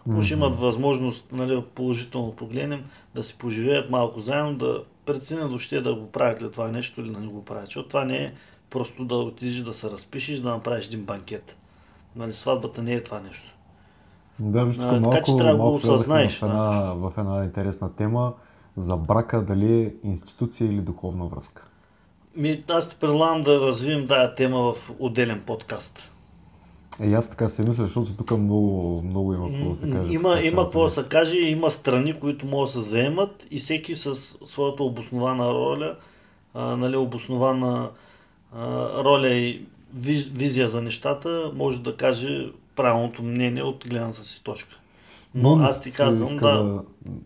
[0.00, 0.44] Ако ще Мгм.
[0.44, 6.10] имат възможност, нали, положително погледнем, да си поживеят малко заедно, да преценят въобще да го
[6.10, 7.64] правят ли това нещо или да не го правят.
[7.64, 8.32] Защото това не е
[8.70, 11.56] просто да отидеш да се разпишеш, да направиш един банкет.
[12.16, 13.56] Нали, сватбата не е това нещо.
[14.38, 17.94] Да, виж, А, така малко, че трябва да го осъзнаеш в една, в една интересна
[17.96, 18.32] тема
[18.76, 21.66] за брака, дали е институция или духовна връзка.
[22.36, 26.10] Ми, аз ти предлагам да развием тая тема в отделен подкаст.
[27.00, 30.12] Е, аз така си мисля, защото тук много, много има какво да се каже.
[30.12, 33.94] Има, има какво да се каже, има страни, които могат да се заемат и всеки
[33.94, 34.14] с
[34.46, 35.96] своята обоснована роля,
[36.54, 37.90] а, нали, обоснована
[38.56, 39.64] а, роля и
[39.94, 44.76] виз, визия за нещата, може да каже правилното мнение от гледната си точка.
[45.34, 46.82] Но ми аз ти казвам, иска да,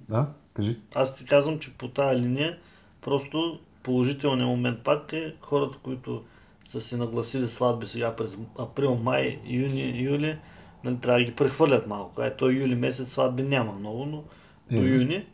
[0.08, 0.76] Да, кажи.
[0.94, 2.58] аз ти казвам, че по тази линия
[3.00, 6.22] просто положителният момент пак е хората, които
[6.68, 10.36] са си нагласили сватби сега през април, май, юни, юли,
[10.84, 12.22] нали, трябва да ги прехвърлят малко.
[12.22, 14.22] Е, той юли месец сватби няма много, но
[14.70, 14.88] Е, до да.
[14.88, 15.24] юни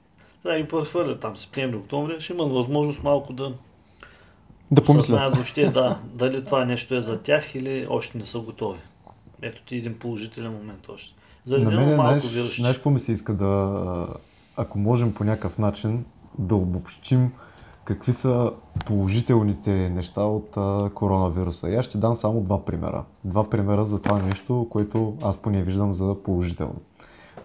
[0.43, 2.21] трябва да ги прехвърлят там септември, октомври.
[2.21, 3.53] Ще имат възможност малко да
[4.71, 5.01] Да помисля.
[5.01, 8.79] осъзнаят въобще да, дали това нещо е за тях или още не са готови.
[9.43, 11.15] Ето ти един положителен момент още.
[11.45, 14.07] За На мен, малко знаеш, знаеш какво ми се иска да,
[14.57, 16.05] ако можем по някакъв начин
[16.39, 17.33] да обобщим
[17.85, 18.53] какви са
[18.87, 21.71] положителните неща от а, коронавируса.
[21.71, 23.05] И аз ще дам само два примера.
[23.25, 26.81] Два примера за това нещо, което аз поне виждам за положително.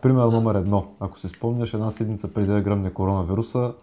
[0.01, 0.85] Пример номер едно.
[0.99, 3.73] Ако си спомняш, една седмица преди да гръмне коронавируса,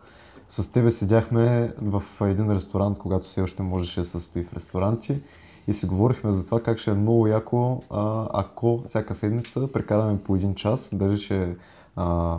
[0.48, 5.20] с тебе седяхме в един ресторант, когато все още можеше да се състои в ресторанти
[5.66, 10.22] и си говорихме за това как ще е много яко, а, ако всяка седмица прекараме
[10.22, 11.56] по един час, дали ще
[11.96, 12.36] а,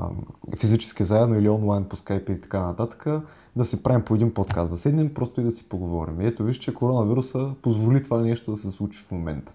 [0.58, 3.08] физически заедно или онлайн по скайпа и така нататък,
[3.56, 6.22] да си правим по един подкаст, да седнем просто и да си поговорим.
[6.22, 9.52] И ето виж, че коронавируса позволи това нещо да се случи в момента.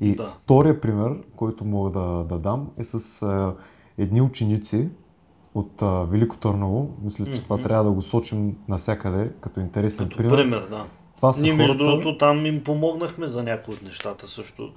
[0.00, 0.26] И Да.
[0.26, 3.54] втория пример, който мога да, да дам, е с а,
[3.98, 4.88] едни ученици
[5.54, 6.90] от а, Велико Търново.
[7.02, 7.62] Мисля, че това Мгм.
[7.62, 10.36] трябва да го сочим навсякъде като интересен Като пример.
[10.36, 10.84] пример, да.
[11.16, 11.84] Това са Ние, между хората...
[11.86, 14.72] другото, там им помогнахме за някои от нещата също.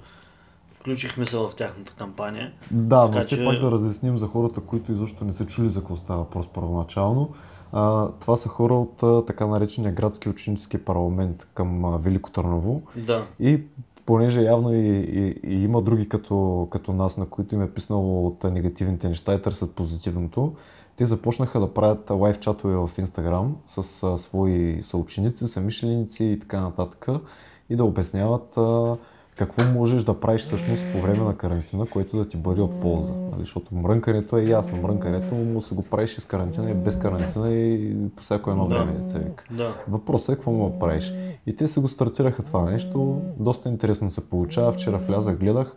[0.72, 2.52] Включихме се в тяхната кампания.
[2.70, 5.68] Да, но Така все че- пак да разясним за хората, които изобщо не са чули
[5.68, 7.30] за какво става въпрос първоначално.
[7.72, 12.82] А, това са хора от а, така наречения градски ученически парламент към а, Велико Търново.
[12.96, 13.26] Да.
[13.40, 13.60] И
[14.06, 18.26] понеже явно и, и, и има други като, като нас, на които им е писнало
[18.26, 20.54] от негативните неща и търсят позитивното,
[20.96, 26.60] те започнаха да правят лайв чатове в Инстаграм с а, свои съученици, самишленици и така
[26.60, 27.06] нататък
[27.70, 28.96] и да обясняват а,
[29.40, 33.12] какво можеш да правиш всъщност по време на карантина, което да ти бъде от полза.
[33.14, 33.40] Нали?
[33.40, 34.82] Защото мрънкането е ясно.
[34.82, 38.66] Мрънкането му се го правиш и с карантина, и без карантина, и по всяко едно
[38.68, 38.74] Да.
[38.78, 39.44] време, деца вика.
[39.50, 39.76] Да.
[39.88, 41.12] Въпросът е какво му да правиш.
[41.46, 43.22] И те се го стартираха това нещо.
[43.38, 44.72] Доста интересно се получава.
[44.72, 45.72] Вчера влязах, гледах.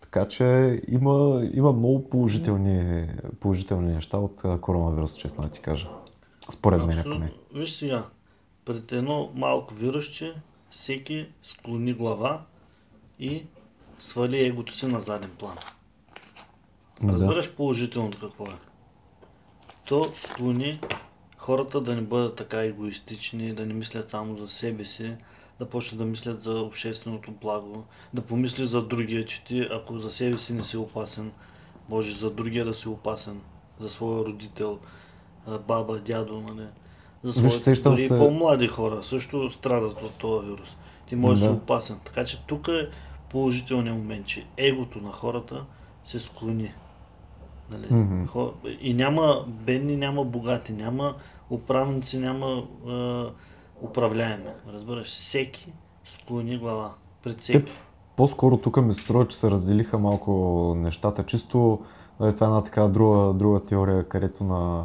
[0.00, 3.06] Така че има, има много положителни,
[3.40, 5.88] положителни неща от а, коронавируса, честно да ти кажа.
[6.52, 7.32] Според мен поне.
[7.54, 8.04] Виж сега,
[8.64, 10.34] пред едно малко вирусче,
[10.70, 12.40] всеки склони глава
[13.18, 13.42] и
[13.98, 15.56] свали егото си на заден план.
[17.02, 17.12] Да.
[17.12, 18.56] Разбираш положителното какво е?
[19.84, 20.80] То склони
[21.36, 25.14] хората да не бъдат така егоистични, да не мислят само за себе си,
[25.58, 30.10] да почнат да мислят за общественото благо, да помислиш за другия, че ти ако за
[30.10, 31.32] себе си не си опасен,
[31.88, 33.40] може за другия да си опасен,
[33.80, 34.78] за своя родител,
[35.68, 36.66] баба, дядо, нали?
[37.22, 40.76] За своите дори и се- по-млади хора също страдат от този вирус.
[41.06, 41.56] Ти можеш да си Да.
[41.56, 41.98] опасен.
[42.04, 42.88] Така че тук е
[43.30, 45.64] положителният момент, че егото на хората
[46.04, 46.74] се склони.
[47.70, 47.86] Нали?
[48.26, 51.14] Хо- И няма бедни, няма богати, няма
[51.50, 52.46] управници, няма
[52.88, 53.24] е,
[53.82, 54.44] управляеми.
[54.72, 55.72] Разбираш, всеки
[56.04, 57.72] склони глава пред всеки.
[58.16, 60.32] по-скоро тук ми се струва, че се разделиха малко
[60.76, 61.26] нещата.
[61.26, 61.80] Чисто
[62.20, 64.84] нали, това е една така друга, друга теория, където на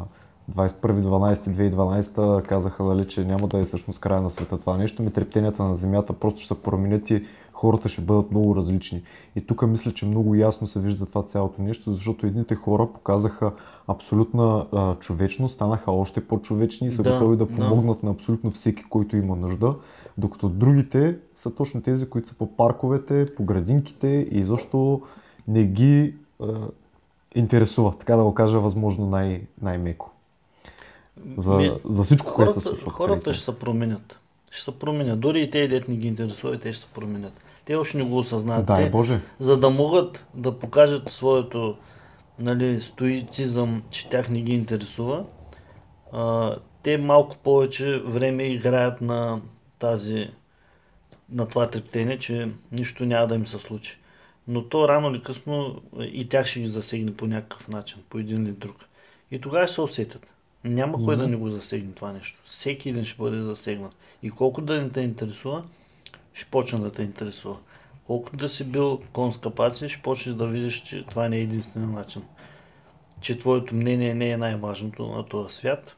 [0.54, 5.62] 21.12.2012 казаха, нали, че няма да е всъщност края на света това нещо, ми трептенията
[5.64, 9.02] на Земята просто ще се променят и хората ще бъдат много различни.
[9.36, 13.52] И тук мисля, че много ясно се вижда това цялото нещо, защото едните хора показаха
[13.88, 17.54] абсолютна а, човечност, станаха още по-човечни и са Да, готови да да.
[17.54, 19.74] помогнат на абсолютно всеки, който има нужда,
[20.18, 25.00] докато другите са точно тези, които са по парковете, по градинките и изобщо
[25.48, 26.46] не ги а,
[27.34, 30.10] интересува, така да го кажа, възможно най- най-меко.
[31.36, 32.90] За, Ми, за всичко, което се хората, случва.
[32.90, 34.20] хората ще се променят.
[34.50, 35.20] Ще се променят.
[35.20, 37.32] Дори и те, дет не ги интересува, те ще се променят.
[37.64, 38.66] Те още не го осъзнават.
[38.66, 39.20] Дай те, Боже.
[39.40, 41.76] за да могат да покажат своето
[42.38, 45.24] нали, стоицизъм, че тях не ги интересува,
[46.12, 49.40] а, те малко повече време играят на
[49.78, 50.30] тази
[51.32, 53.98] на това трептение, че нищо няма да им се случи.
[54.48, 58.42] Но то рано или късно и тях ще ги засегне по някакъв начин, по един
[58.46, 58.76] или друг.
[59.30, 60.26] И тогава ще се усетят.
[60.64, 61.30] Няма кой да Мгм.
[61.30, 62.38] не го засегне това нещо.
[62.44, 63.96] Всеки един ще бъде засегнат.
[64.22, 65.64] И колко да не те интересува,
[66.34, 67.58] ще почне да те интересува.
[68.06, 71.40] Колкото да си бил кон с капаци, ще почнеш да видиш, че това не е
[71.40, 72.22] единствения начин.
[73.20, 75.96] Че твоето мнение не е най-важното на този свят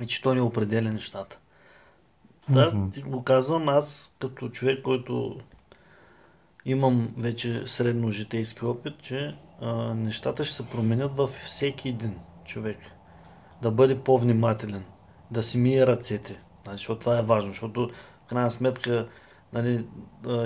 [0.00, 1.38] и че то не определя нещата.
[2.48, 2.90] Да, Мгм.
[2.90, 5.40] ти го казвам аз като човек, който
[6.64, 12.14] имам вече средно житейски опит, че а, нещата ще се променят във всеки един
[12.44, 12.78] човек.
[13.62, 14.84] Да бъде по-внимателен,
[15.30, 17.90] да си мие ръцете, нали, защото това е важно, защото
[18.26, 19.08] в крайна сметка
[19.52, 19.86] нали,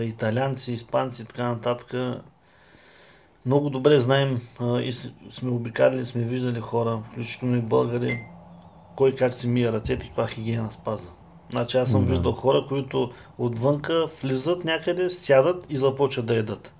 [0.00, 1.94] италианци, испанци и така нататък
[3.46, 4.92] много добре знаем и
[5.30, 8.20] сме обикаляли, сме виждали хора, включително и българи,
[8.96, 11.10] кой как си мие ръцете и каква хигиена спазва.
[11.50, 12.10] Значи аз съм Да.
[12.10, 16.72] виждал хора, които отвънка влизат някъде, сядат и започват да едат.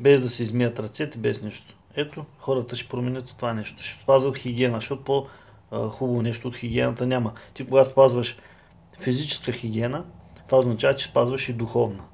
[0.00, 1.74] Без да си измият ръцете, без нищо.
[1.94, 3.82] Ето, хората ще променят това нещо.
[3.82, 5.26] Ще спазват хигиена, защото
[5.70, 7.32] по-хубаво нещо от хигиената няма.
[7.54, 8.38] Ти когато спазваш
[8.98, 10.04] физическа хигиена,
[10.46, 12.04] това означава, че спазваш и духовна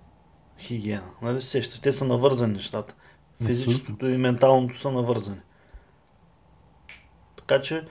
[0.58, 1.10] хигиена.
[1.22, 1.80] Нали се сещаш?
[1.80, 2.94] Те са навързани нещата.
[3.44, 5.40] Физическото и менталното са навързани.
[7.36, 7.84] Така че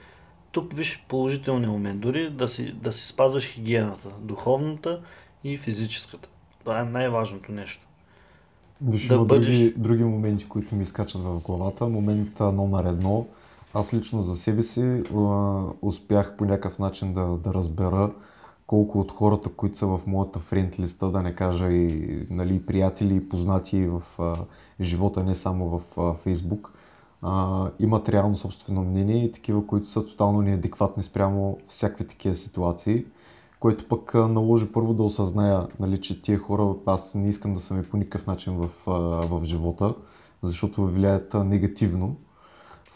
[0.52, 2.00] тук виж положителния момент.
[2.00, 5.02] Дори да си, да си спазваш хигиената, духовната
[5.44, 6.28] и физическата.
[6.60, 7.86] Това е най-важното нещо.
[8.80, 11.86] Виж, да бъдеш- други, други моменти, които ми скачат в главата.
[11.86, 13.26] Момент номер едно.
[13.74, 18.12] Аз лично за себе си а, успях по някакъв начин да, да разбера
[18.66, 23.16] колко от хората, които са в моята френд листа, да не кажа и нали, приятели
[23.16, 24.36] и познати в а,
[24.80, 26.72] живота, не само в а, Фейсбук,
[27.22, 33.04] а, имат реално собствено мнение и такива, които са тотално неадекватни спрямо всякакви такива ситуации
[33.62, 37.80] което пък наложи първо да осъзная, нали, че тия хора, аз не искам да съм
[37.80, 38.90] и по никакъв начин в, а,
[39.26, 39.94] в живота,
[40.42, 42.16] защото влияят негативно.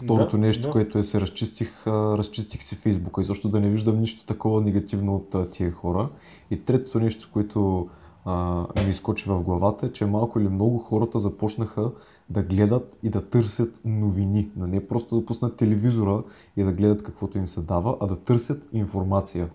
[0.03, 0.73] Второто Да, нещо, да.
[0.73, 5.17] което е се разчистих, разчистих си Фейсбука и защо да не виждам нищо такова негативно
[5.17, 6.09] от тия хора.
[6.51, 7.89] И третото нещо, което
[8.25, 11.91] а, ми изкочи в главата е, че малко или много хората започнаха
[12.31, 16.23] да гледат и да търсят новини, но не просто да пуснат телевизора
[16.57, 19.49] и да гледат каквото им се дава, а да търсят информация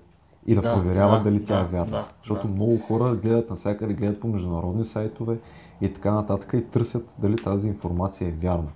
[0.48, 1.92] и да, Да, проверяват да, дали тя е да, вярна.
[1.92, 2.54] да, Защото да.
[2.54, 5.40] много хора гледат навсякъде, гледат по международни сайтове
[5.82, 8.70] и така нататък и търсят дали тази информация е вярна.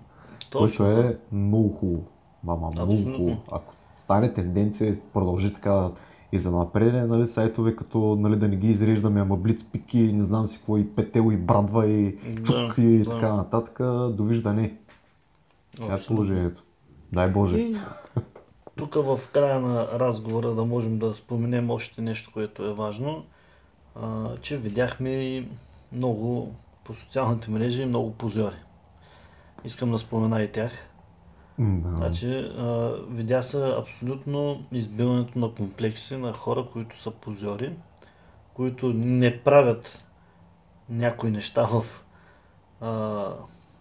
[0.60, 1.10] Точно, което да.
[1.10, 2.04] е много хубаво.
[2.44, 3.38] Мама, много хубаво.
[3.52, 5.90] Ако стане тенденция продължи така
[6.32, 10.24] и за напред, нали, сайтове като нали, да не ги изреждаме, ама Блицпик и не
[10.24, 13.10] знам си какво, и Петел, и Брадва, и Да, Чук и да.
[13.10, 13.80] така нататък,
[14.16, 14.78] довиждане.
[15.76, 16.64] Това е положението.
[17.14, 17.58] Дай Боже.
[17.58, 17.76] И
[18.76, 23.24] тук в края на разговора да можем да споменем още нещо, което е важно,
[23.96, 25.48] а, че видяхме
[25.92, 26.52] много
[26.84, 28.56] по социалните мрежи много позори.
[29.66, 30.72] Искам да спомена и тях.
[31.60, 31.96] Да.
[31.96, 37.74] Значи, а, видя се абсолютно избиването на комплекси на хора, които са позори,
[38.54, 40.04] които не правят
[40.90, 41.86] някои неща в
[42.82, 43.34] а,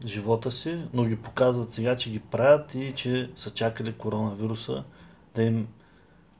[0.04, 4.84] живота си, но ги показват сега, че ги правят и че са чакали коронавируса
[5.34, 5.68] да им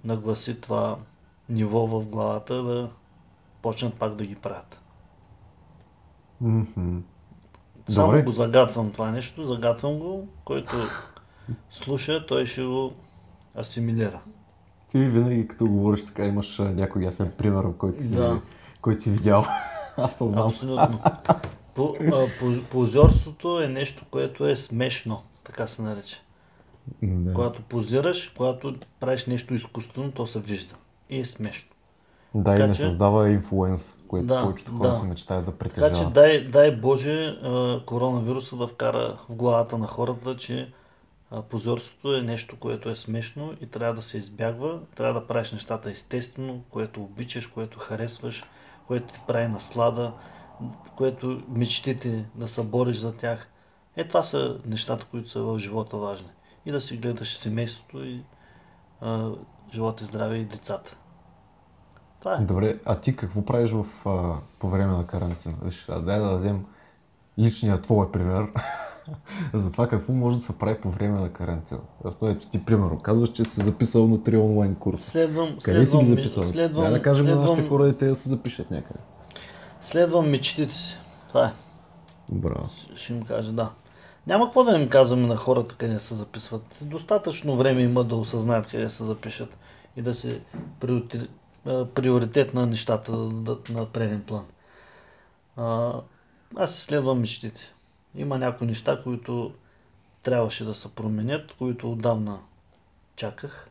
[0.04, 0.98] нагласи това
[1.48, 2.90] ниво в главата да
[3.62, 4.80] почнат пак да ги правят.
[6.40, 6.98] Мгм.
[7.88, 8.22] Само Добре.
[8.22, 10.74] го загатвам това нещо, загатвам го, който
[11.70, 12.92] слуша, той ще го
[13.58, 14.20] асимилира.
[14.88, 18.40] Ти винаги като говориш така имаш някой ясен пример, който си, Да.
[18.80, 19.44] който си видял.
[19.96, 20.48] Аз то знам.
[20.48, 21.00] Абсолютно.
[21.74, 26.16] По, а, по, позорството е нещо, което е смешно, така се нарича.
[27.02, 27.34] Да.
[27.34, 30.74] Когато позираш, когато правиш нещо изкуствено, то се вижда.
[31.10, 31.70] И е смешно.
[32.34, 34.94] Да, и Така не че- създава инфлуенс, което Да, повечето хора да.
[34.94, 37.38] се мечтаят да Така че дай, дай Боже
[37.86, 40.72] коронавируса да вкара в главата на хората, че
[41.50, 44.80] позорството е нещо, което е смешно и трябва да се избягва.
[44.96, 48.44] Трябва да правиш нещата естествено, което обичаш, което харесваш,
[48.86, 50.12] което ти прави наслада,
[50.96, 53.48] което мечтите да се бориш за тях.
[53.96, 56.28] Е, това са нещата, които са в живота важни.
[56.66, 58.20] И да си гледаш семейството и
[59.00, 59.30] а,
[59.74, 60.96] живот и здраве и децата.
[62.24, 62.40] Това е.
[62.40, 65.54] Добре, а ти какво правиш в, а, по време на карантина?
[65.62, 66.64] Виж, а дай да дадем
[67.38, 68.46] личния твой пример
[69.54, 71.80] за това какво може да се прави по време на карантина.
[72.06, 75.10] Ето, ти примерно, казваш, че си записал на три онлайн курса.
[75.10, 76.42] Следвам, Къде си ги следвам, записал?
[76.42, 79.00] следвам, Дай да кажем на следвам, нашите хора и те да се запишат някъде.
[79.80, 80.98] следвам мечтите си.
[81.28, 81.52] Това е.
[82.32, 82.70] Браво.
[82.94, 83.70] Ще им кажа, да.
[84.26, 86.78] Няма какво да им казваме на хората къде се записват.
[86.80, 89.56] Достатъчно време има да осъзнаят къде се запишат
[89.96, 90.40] и да се
[91.64, 93.12] приоритет на нещата
[93.70, 94.44] на преден план.
[96.56, 97.60] Аз изследвам мечтите.
[98.14, 99.54] Има някои неща, които
[100.22, 102.38] трябваше да се променят, които отдавна
[103.16, 103.68] чаках.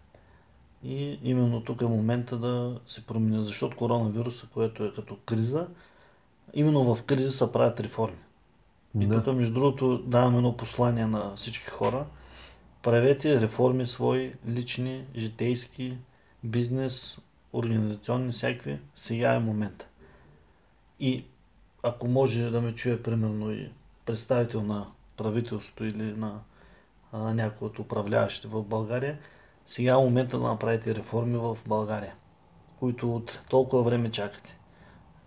[0.84, 5.68] И именно тук е момента да се променя, защото коронавируса, което е като криза,
[6.54, 8.18] именно в криза се правят реформи.
[9.00, 9.24] И Да.
[9.24, 12.06] тук, между другото, давам едно послание на всички хора.
[12.82, 15.98] Правете реформи свои, лични, житейски,
[16.44, 17.18] бизнес,
[17.54, 18.80] организационни, всякакви.
[18.96, 19.86] Сега е момента.
[21.00, 21.26] И
[21.84, 23.70] ако може да ме чуе, примерно, и
[24.06, 24.88] представител на
[25.18, 26.40] правителството или на
[27.12, 29.20] а, някой от управляващите в България,
[29.68, 32.16] сега е момента да направите реформи в България,
[32.80, 34.58] които от толкова време чакате.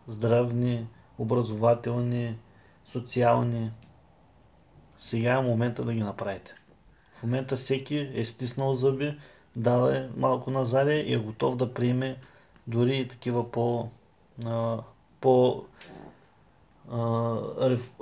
[0.06, 0.86] Здравни,
[1.18, 2.36] образователни,
[2.84, 3.70] социални.
[4.98, 6.54] Сега е момента да ги направите.
[7.14, 9.18] В момента всеки е стиснал зъби,
[9.56, 12.16] дал е малко назаде и е готов да приеме
[12.66, 13.88] дори и такива по,
[14.46, 14.76] а,
[15.20, 15.64] по
[16.92, 17.36] а,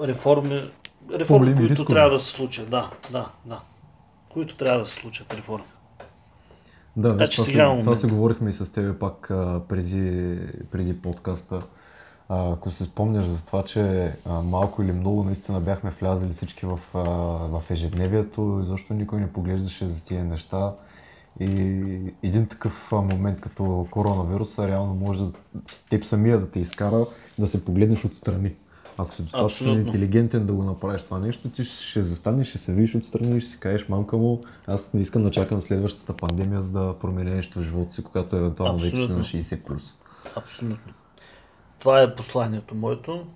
[0.02, 0.62] реформи,
[1.12, 1.94] реформи които рискове.
[1.94, 2.70] трябва да се случат.
[2.70, 3.61] Да, да, да.
[4.28, 5.64] Които трябва да се случат реформи.
[6.96, 9.61] Да, Така че това, сега е си, това си говорихме и с теб пак а,
[9.68, 10.38] преди,
[10.70, 11.62] преди подкаста.
[12.28, 16.66] А, ако се спомняш за това, че а, малко или много наистина бяхме влязли всички
[16.66, 17.00] в, а,
[17.59, 20.72] в ежедневието и защо никой не поглеждаше за тия неща.
[21.41, 21.47] И
[22.22, 25.32] един такъв момент като коронавируса реално може да,
[25.91, 27.07] теб самия да те изкара
[27.39, 28.55] да се погледнеш отстрани.
[28.99, 32.95] Ако си достатъчно интелигентен да го направиш това нещо, ти ще застанеш, ще се видиш
[32.95, 36.72] отстрани и ще си кажеш, мамка му, аз не искам да чакам следващата пандемия, за
[36.72, 39.24] да променя нещо в живота си, когато евентуално вече си на Абсолютно.
[39.24, 39.62] 60+.
[39.62, 39.95] плюс.
[40.37, 40.93] Абсолютно.
[41.78, 43.26] Това е посланието моето.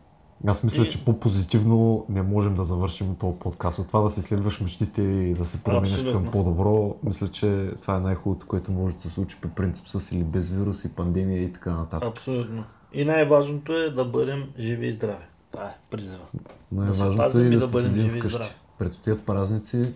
[0.47, 3.79] Аз мисля, И- че по-позитивно не можем да завършим този подкаст.
[3.79, 7.97] От това да си следваш мечтите и да се променяш към по-добро, мисля, че това
[7.97, 11.43] е най-хубавото, което може да се случи по принцип с или без вирус и пандемия
[11.43, 12.09] и така нататък.
[12.09, 12.65] Абсолютно.
[12.93, 15.25] И най-важното е да бъдем живи и здрави.
[15.53, 16.25] Това е призива.
[16.73, 18.51] Най-важното пазим е да, да бъдем живи и здрави.
[18.79, 19.93] Предстоят празници,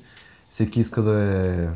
[0.51, 1.69] всеки иска да е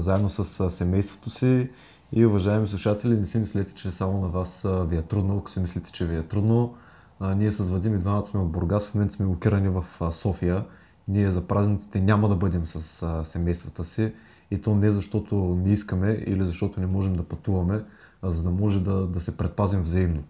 [0.00, 1.68] заедно с семейството си
[2.12, 5.60] и уважаеми слушатели, не си мислете, че само на вас ви е трудно, ако си
[5.60, 6.74] мислите, че ви е трудно.
[7.20, 10.12] А, ние с Вадим и двамата сме от Бургас, в момента сме локирани в а,
[10.12, 10.64] София.
[11.08, 14.12] Ние за празниците няма да бъдем с а, семействата си
[14.50, 17.84] и то не защото не искаме или защото не можем да пътуваме,
[18.22, 20.24] а за да може да, да се предпазим взаимно.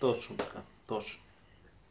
[0.00, 0.58] Точно така.
[0.86, 1.22] Точно.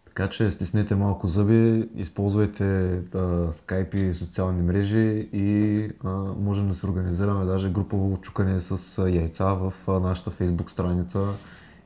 [0.05, 6.09] Така че стиснете малко зъби, използвайте а, скайп и социални мрежи и а,
[6.39, 11.27] можем да се организираме даже групово чукане с яйца в а, нашата фейсбук страница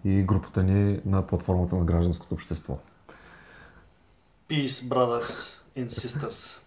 [0.06, 2.78] и групата ни на платформата на гражданското общество.
[4.50, 6.62] Peace, brothers and sisters.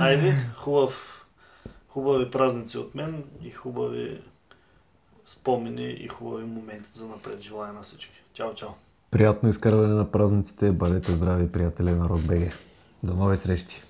[0.00, 1.26] Айде, хубав,
[1.88, 4.20] хубави празници от мен и хубави
[5.24, 7.40] спомени и хубави моменти за напред.
[7.40, 8.22] Желая на всички.
[8.32, 8.68] Чао, чао.
[9.10, 12.52] Приятно изкарване на празниците, бъдете здрави, приятели на Рокбеге.
[13.02, 13.82] До нови срещи!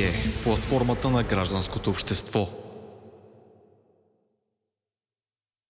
[0.00, 2.48] Рок.бг, платформата на гражданското общество.